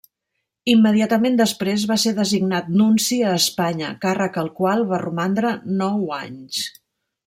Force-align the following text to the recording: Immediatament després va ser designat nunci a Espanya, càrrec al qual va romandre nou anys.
Immediatament 0.71 1.37
després 1.41 1.83
va 1.91 1.97
ser 2.05 2.15
designat 2.21 2.73
nunci 2.79 3.21
a 3.29 3.37
Espanya, 3.43 3.93
càrrec 4.09 4.43
al 4.45 4.53
qual 4.61 4.85
va 4.95 5.03
romandre 5.07 5.57
nou 5.83 6.07
anys. 6.23 6.69